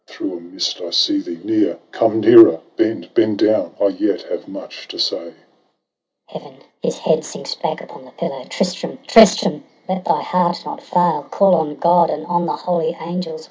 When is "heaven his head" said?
6.25-7.23